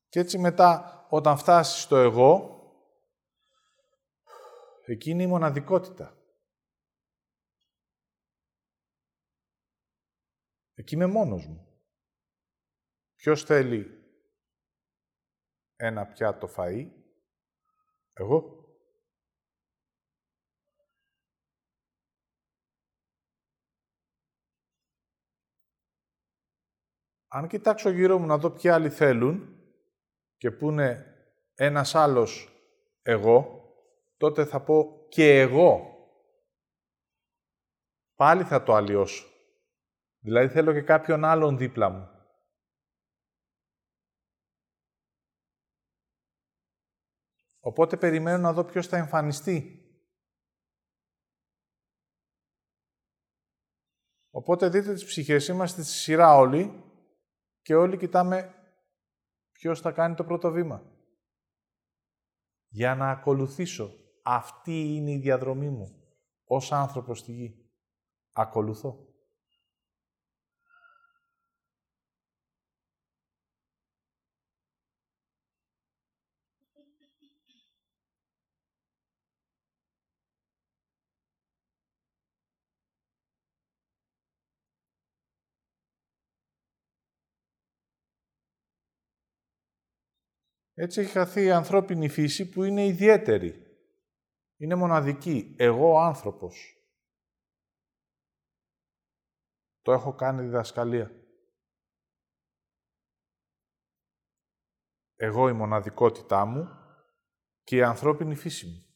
[0.09, 2.59] Και έτσι μετά, όταν φτάσεις στο εγώ,
[4.91, 6.18] εκείνη η μοναδικότητα.
[10.74, 11.82] Εκεί είμαι μόνος μου.
[13.14, 14.05] Ποιος θέλει
[15.76, 16.91] ένα πιάτο φαΐ,
[18.12, 18.59] εγώ.
[27.28, 29.61] Αν κοιτάξω γύρω μου να δω ποιοι άλλοι θέλουν
[30.36, 31.14] και που είναι
[31.55, 32.49] ένας άλλος
[33.03, 33.59] εγώ,
[34.21, 35.99] τότε θα πω και εγώ.
[38.14, 39.27] Πάλι θα το αλλοιώσω.
[40.18, 42.09] Δηλαδή θέλω και κάποιον άλλον δίπλα μου.
[47.61, 49.85] Οπότε περιμένω να δω ποιος θα εμφανιστεί.
[54.31, 56.85] Οπότε δείτε τις ψυχές, είμαστε στη σειρά όλοι
[57.62, 58.55] και όλοι κοιτάμε
[59.53, 60.83] ποιος θα κάνει το πρώτο βήμα.
[62.68, 63.99] Για να ακολουθήσω.
[64.33, 66.03] Αυτή είναι η διαδρομή μου
[66.45, 67.70] ως άνθρωπος στη γη.
[68.33, 69.09] Ακολουθώ.
[90.74, 93.70] Έτσι έχει χαθεί η ανθρώπινη φύση που είναι ιδιαίτερη.
[94.61, 95.54] Είναι μοναδική.
[95.58, 96.84] Εγώ άνθρωπος.
[99.82, 101.11] Το έχω κάνει διδασκαλία.
[105.14, 106.68] Εγώ η μοναδικότητά μου
[107.62, 108.89] και η ανθρώπινη φύση μου.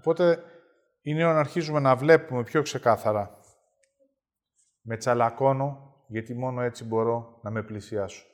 [0.00, 0.44] Οπότε
[1.02, 3.40] είναι να αρχίζουμε να βλέπουμε πιο ξεκάθαρα.
[4.80, 8.26] Με τσαλακώνω, γιατί μόνο έτσι μπορώ να με πλησιάσω.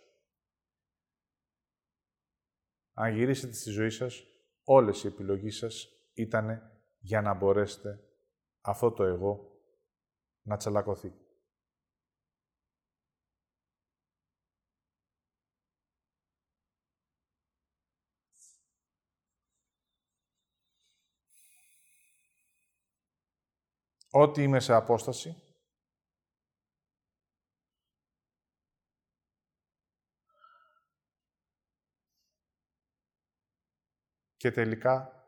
[2.92, 4.22] Αν γυρίσετε στη ζωή σας,
[4.64, 6.62] όλες οι επιλογές σας ήταν
[6.98, 8.00] για να μπορέσετε
[8.60, 9.60] αυτό το εγώ
[10.42, 11.12] να τσαλακωθεί.
[24.18, 25.42] Ό,τι είμαι σε απόσταση,
[34.36, 35.24] και τελικά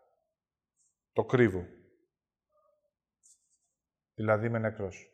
[1.12, 1.66] το κρύβω.
[4.14, 5.12] Δηλαδή είμαι νεκρός.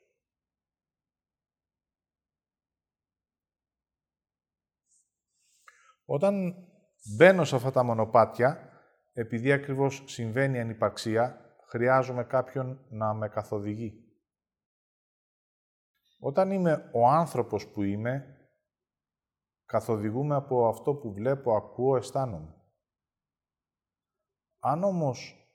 [6.05, 6.55] Όταν
[7.17, 8.73] μπαίνω σε αυτά τα μονοπάτια,
[9.13, 11.44] επειδή ακριβώς συμβαίνει ανυπαρξία,
[11.75, 14.05] χρειάζομαι κάποιον να με καθοδηγεί.
[16.19, 18.39] Όταν είμαι ο άνθρωπος που είμαι,
[19.65, 22.55] καθοδηγούμε από αυτό που βλέπω, ακούω, αισθάνομαι.
[24.59, 25.49] Αν όμως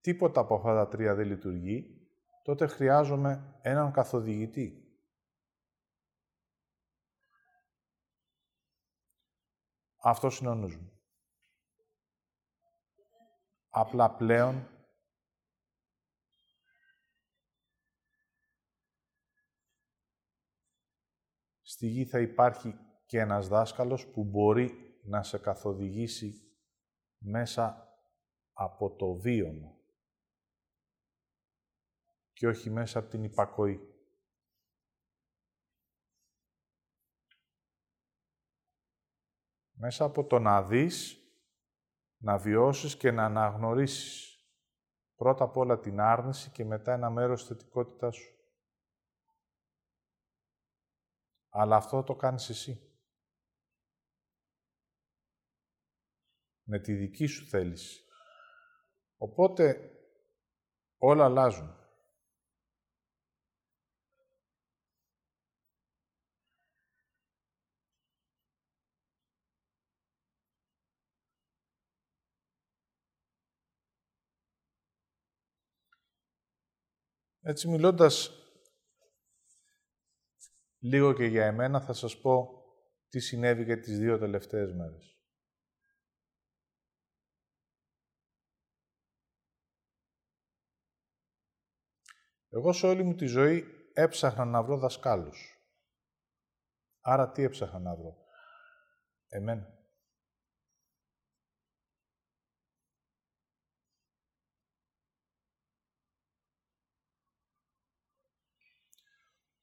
[0.00, 2.08] τίποτα από αυτά τα τρία δεν λειτουργεί,
[2.42, 4.98] τότε χρειάζομαι έναν καθοδηγητή.
[9.96, 10.95] Αυτός είναι ο νους μου.
[13.78, 14.68] Απλά πλέον
[21.62, 22.74] στη γη θα υπάρχει
[23.06, 26.58] και ένας δάσκαλος που μπορεί να σε καθοδηγήσει
[27.18, 27.88] μέσα
[28.52, 29.76] από το βίωμα
[32.32, 33.80] και όχι μέσα από την υπακοή.
[39.72, 41.25] Μέσα από το να δεις
[42.26, 44.38] να βιώσεις και να αναγνωρίσεις
[45.14, 48.34] πρώτα απ' όλα την άρνηση και μετά ένα μέρος της θετικότητάς σου.
[51.48, 53.00] Αλλά αυτό το κάνεις εσύ.
[56.62, 58.04] Με τη δική σου θέληση.
[59.16, 59.90] Οπότε
[60.98, 61.85] όλα αλλάζουν.
[77.48, 78.30] Έτσι μιλώντας
[80.78, 82.64] λίγο και για εμένα, θα σας πω
[83.08, 85.20] τι συνέβη και τις δύο τελευταίες μέρες.
[92.48, 95.60] Εγώ σε όλη μου τη ζωή έψαχνα να βρω δασκάλους.
[97.00, 98.16] Άρα τι έψαχνα να βρω;
[99.28, 99.75] Εμένα.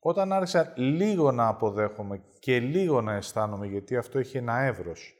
[0.06, 5.16] Όταν άρχισα λίγο να αποδέχομαι και λίγο να αισθάνομαι, γιατί αυτό έχει ένα εύρος,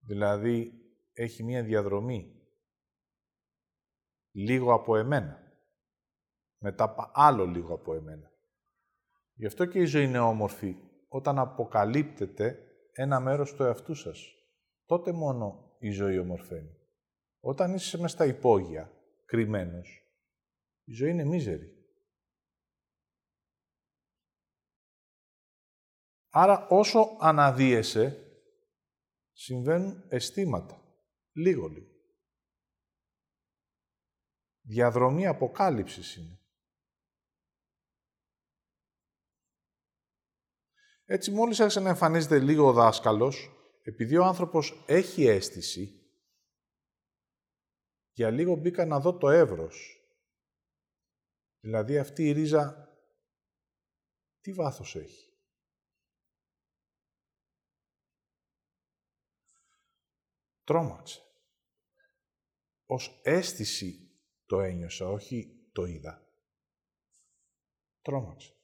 [0.00, 0.72] δηλαδή
[1.12, 2.42] έχει μία διαδρομή,
[4.32, 5.42] λίγο από εμένα,
[6.58, 8.30] μετά άλλο λίγο από εμένα.
[9.34, 10.76] Γι' αυτό και η ζωή είναι όμορφη,
[11.08, 12.58] όταν αποκαλύπτεται
[12.92, 14.34] ένα μέρος του εαυτού σας.
[14.84, 16.76] Τότε μόνο η ζωή ομορφαίνει.
[17.40, 18.92] Όταν είσαι μέσα στα υπόγεια,
[19.24, 20.02] κρυμμένος,
[20.84, 21.81] η ζωή είναι μίζερη.
[26.34, 28.32] Άρα όσο αναδύεσαι,
[29.32, 30.80] συμβαίνουν αισθήματα.
[31.32, 31.90] Λίγο-λίγο.
[34.60, 36.40] Διαδρομή αποκάλυψης είναι.
[41.04, 43.50] Έτσι, μόλις άρχισε να εμφανίζεται λίγο ο δάσκαλος,
[43.82, 46.10] επειδή ο άνθρωπος έχει αίσθηση,
[48.12, 50.06] για λίγο μπήκα να δω το εύρος.
[51.60, 52.88] Δηλαδή αυτή η ρίζα,
[54.40, 55.31] τι βάθος έχει;
[60.64, 61.20] Τρόμαξε.
[62.86, 64.10] Ως αίσθηση
[64.46, 66.26] το ένιωσα, όχι το είδα.
[68.02, 68.56] Τρόμαξε.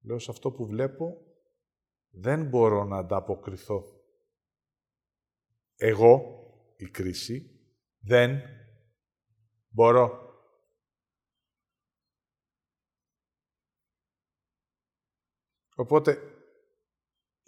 [0.00, 1.24] Λέω σε αυτό που βλέπω
[2.10, 3.84] δεν μπορώ να ανταποκριθώ.
[5.76, 6.22] Εγώ,
[6.76, 7.60] η κρίση,
[7.98, 8.40] δεν
[9.68, 10.28] μπορώ.
[15.74, 16.29] Οπότε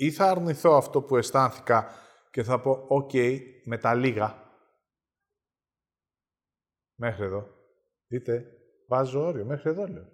[0.04, 1.90] ή θα αρνηθώ αυτό που αισθάνθηκα
[2.30, 3.10] και θα πω «ΟΚ,
[3.64, 4.50] με τα λίγα».
[6.98, 7.48] Μέχρι εδώ.
[8.06, 8.46] Δείτε,
[8.88, 9.44] βάζω όριο.
[9.44, 10.12] Μέχρι εδώ λέω.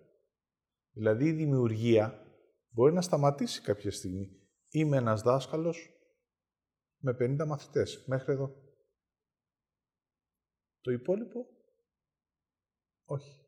[0.91, 2.27] Δηλαδή η δημιουργία
[2.69, 4.49] μπορεί να σταματήσει κάποια στιγμή.
[4.69, 5.91] Είμαι ένας δάσκαλος
[6.97, 8.05] με 50 μαθητές.
[8.07, 8.55] Μέχρι εδώ.
[10.81, 11.47] Το υπόλοιπο,
[13.05, 13.47] όχι.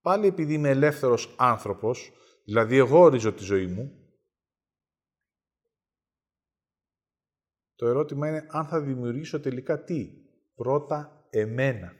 [0.00, 2.12] Πάλι επειδή είμαι ελεύθερος άνθρωπος,
[2.44, 4.05] δηλαδή εγώ ορίζω τη ζωή μου,
[7.76, 10.24] Το ερώτημα είναι αν θα δημιουργήσω τελικά τι;
[10.54, 11.92] Πρώτα εμένα.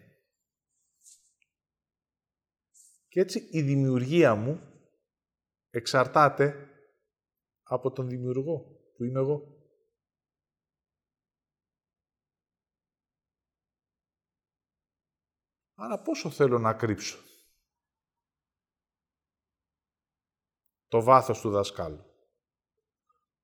[3.08, 4.60] Και έτσι η δημιουργία μου
[5.70, 6.70] εξαρτάται
[7.62, 9.54] από τον δημιουργό που είμαι εγώ.
[15.74, 17.18] Άρα πόσο θέλω να κρύψω
[20.88, 22.04] το βάθος του δασκάλου;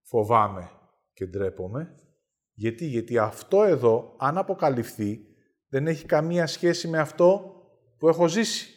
[0.03, 0.71] Φοβάμαι
[1.13, 1.97] και ντρέπομαι
[2.55, 5.27] γιατί, γιατί αυτό εδώ, αν αποκαλυφθεί,
[5.69, 7.57] δεν έχει καμία σχέση με αυτό
[7.99, 8.77] που έχω ζήσει.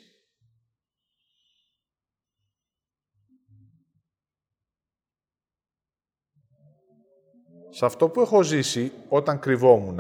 [7.69, 9.99] Σε αυτό που έχω ζήσει όταν κρυβόμουν,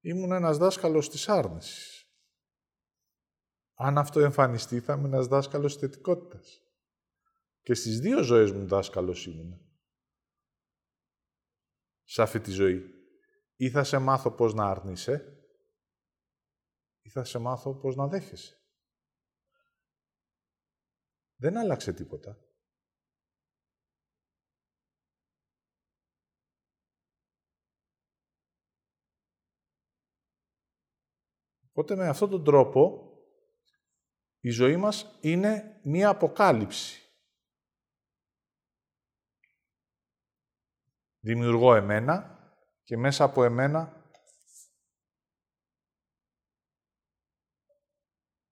[0.00, 2.04] ήμουν ένας δάσκαλος της άρνησης.
[3.74, 6.62] Αν αυτό εμφανιστεί, θα είμαι ένας δάσκαλος της θετικότητας.
[7.62, 9.69] Και στις δύο ζωές μου δάσκαλος ήμουν
[12.10, 12.94] σε αυτή τη ζωή.
[13.56, 15.44] Ή θα σε μάθω πώς να αρνείσαι,
[17.00, 18.54] ή θα σε μάθω πώς να δέχεσαι.
[21.36, 22.38] Δεν άλλαξε τίποτα.
[31.68, 33.12] Οπότε με αυτόν τον τρόπο
[34.40, 37.09] η ζωή μας είναι μία αποκάλυψη.
[41.20, 42.38] Δημιουργώ εμένα
[42.82, 44.04] και μέσα από εμένα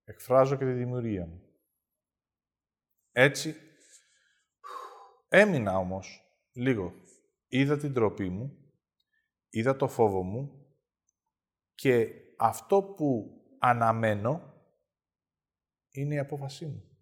[0.05, 1.43] εκφράζω και τη δημιουργία μου.
[3.12, 3.57] Έτσι,
[5.29, 6.95] έμεινα όμως λίγο.
[7.47, 8.73] Είδα την τροπή μου,
[9.49, 10.66] είδα το φόβο μου
[11.75, 14.55] και αυτό που αναμένω
[15.91, 16.97] είναι η απόφασή μου.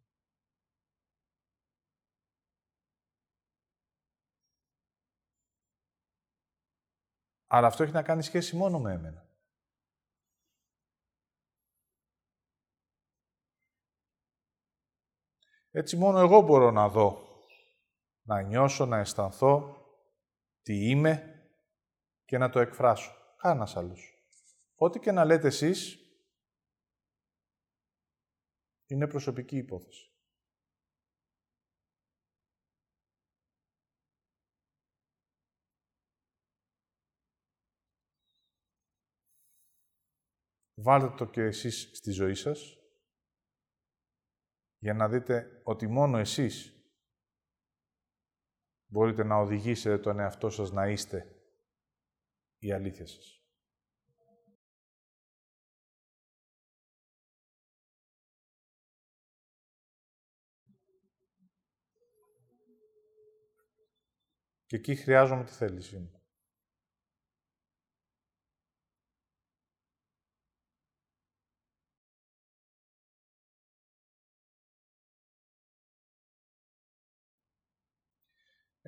[7.57, 9.29] Αλλά αυτό έχει να κάνει σχέση μόνο με εμένα.
[15.71, 17.19] Έτσι μόνο εγώ μπορώ να δω,
[18.23, 19.77] να νιώσω, να αισθανθώ
[20.63, 21.41] τι είμαι
[22.25, 23.13] και να το εκφράσω.
[23.37, 24.15] Κάνας άλλος.
[24.75, 25.99] Ό,τι και να λέτε εσείς,
[28.87, 30.06] είναι προσωπική υπόθεση.
[40.79, 42.79] Βάλτε το και εσείς στη ζωή σας,
[44.79, 46.73] για να δείτε ότι μόνο εσείς
[48.87, 51.37] μπορείτε να οδηγήσετε τον εαυτό σας να είστε
[52.59, 53.41] η αλήθεια σας.
[64.67, 66.16] Και εκεί χρειάζομαι τη θέλησή μου.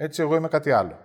[0.01, 0.99] Έτσι εγώ είμαι κάτι άλλο.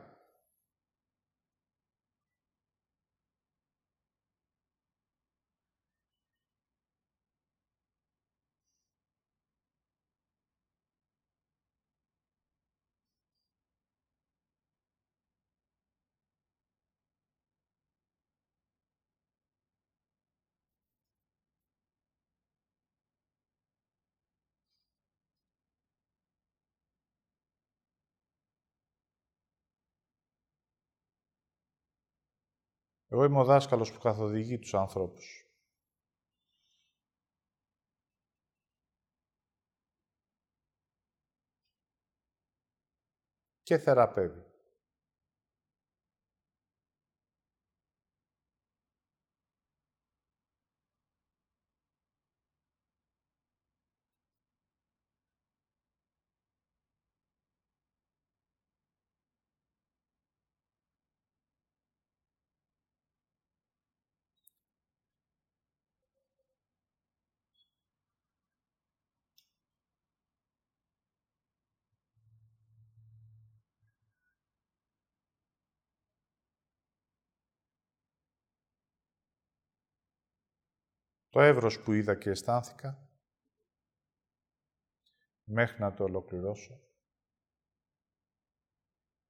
[33.14, 35.48] Εγώ είμαι ο δάσκαλος που καθοδηγεί τους ανθρώπους.
[43.64, 44.53] Και θεραπεύει.
[81.34, 83.10] Το εύρος που είδα και αισθάνθηκα,
[85.44, 86.82] μέχρι να το ολοκληρώσω,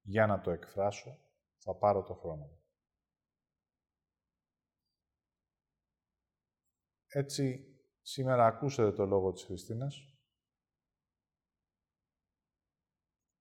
[0.01, 1.17] για να το εκφράσω,
[1.57, 2.63] θα πάρω το χρόνο μου.
[7.07, 10.17] Έτσι, σήμερα ακούσατε το λόγο της Χριστίνας,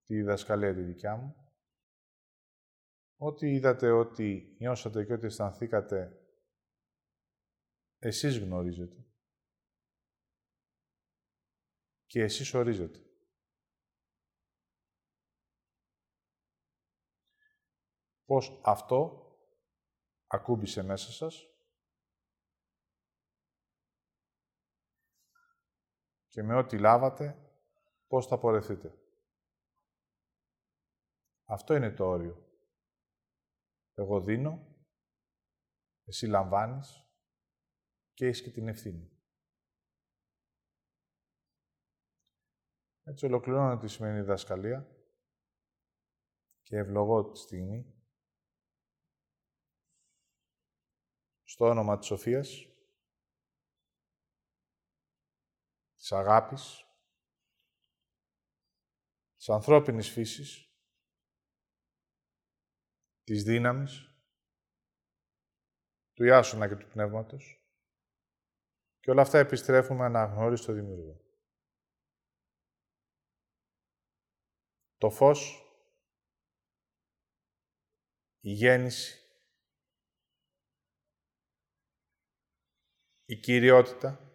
[0.05, 1.55] τη διδασκαλία τη δικιά μου,
[3.17, 6.22] ό,τι είδατε, ό,τι νιώσατε και ό,τι αισθανθήκατε
[8.05, 9.07] εσείς γνωρίζετε.
[12.05, 12.99] Και εσείς ορίζετε.
[18.25, 19.27] Πώς αυτό
[20.27, 21.47] ακούμπησε μέσα σας
[26.29, 27.53] και με ό,τι λάβατε,
[28.07, 28.99] πώς θα πορεθείτε.
[31.45, 32.47] Αυτό είναι το όριο.
[33.95, 34.77] Εγώ δίνω,
[36.05, 37.02] εσύ λαμβάνεις
[38.15, 39.11] και έχεις και την ευθύνη.
[43.05, 44.97] Έτσι ολοκληρώνω τη σημερινή διδασκαλία
[46.63, 48.03] και ευλογώ τη στιγμή
[51.43, 52.67] στο όνομα της Σοφίας,
[55.97, 56.87] της αγάπης,
[59.37, 60.73] της ανθρώπινης φύσης,
[63.25, 64.17] της δύναμης,
[66.13, 67.62] του Ιάσονα και του Πνεύματος,
[69.03, 71.21] και όλα αυτά επιστρέφουν με αναγνώριση στο Δημιουργό.
[74.97, 75.67] Το φως,
[78.41, 79.19] η γέννηση,
[83.25, 84.32] η κυριότητα,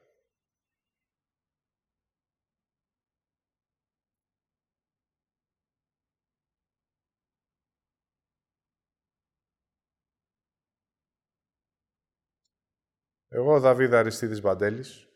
[13.38, 15.09] Εγώ, ο Δαβίδ Αριστίδης Μπαντέλης,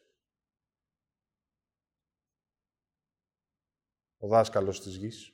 [4.18, 5.34] ο δάσκαλος της γης,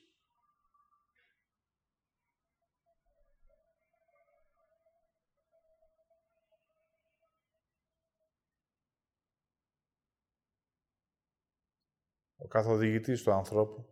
[12.37, 13.86] ο καθοδηγητής του ανθρώπου,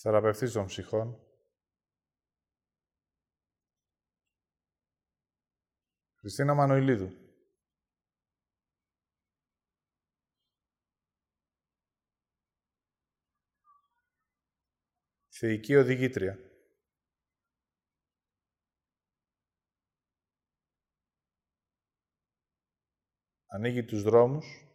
[0.00, 1.22] θεραπευτής των ψυχών,
[6.14, 7.26] Χριστίνα Μανοηλίδου.
[15.28, 16.38] Θεϊκή οδηγήτρια.
[23.46, 24.67] Ανοίγει τους δρόμους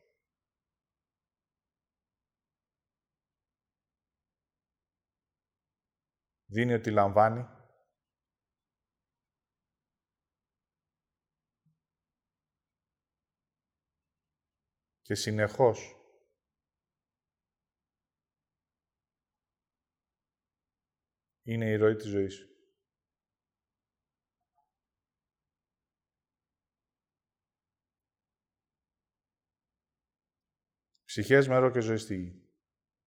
[6.54, 7.46] Δίνει ό,τι λαμβάνει.
[15.02, 15.96] Και συνεχώς
[21.44, 22.48] είναι η ροή της ζωής σου.
[31.06, 32.48] Ψυχές, μέρο και ζωή στη γη.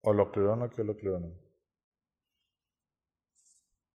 [0.01, 1.46] Ολοκληρώνω και ολοκληρώνω.